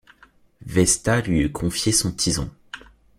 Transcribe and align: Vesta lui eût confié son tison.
Vesta 0.65 1.21
lui 1.21 1.41
eût 1.41 1.51
confié 1.51 1.91
son 1.91 2.11
tison. 2.11 2.49